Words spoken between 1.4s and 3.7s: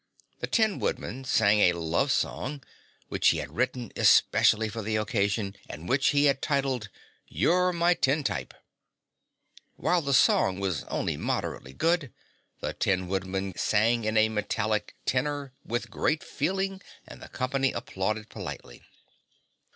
a love song, which he had